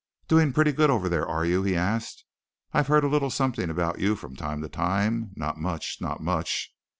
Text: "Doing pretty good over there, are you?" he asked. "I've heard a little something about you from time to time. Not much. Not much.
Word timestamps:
"Doing 0.27 0.51
pretty 0.51 0.71
good 0.71 0.89
over 0.89 1.07
there, 1.07 1.27
are 1.27 1.45
you?" 1.45 1.61
he 1.61 1.75
asked. 1.75 2.25
"I've 2.73 2.87
heard 2.87 3.03
a 3.03 3.07
little 3.07 3.29
something 3.29 3.69
about 3.69 3.99
you 3.99 4.15
from 4.15 4.35
time 4.35 4.63
to 4.63 4.67
time. 4.67 5.29
Not 5.35 5.59
much. 5.59 5.97
Not 6.01 6.23
much. 6.23 6.73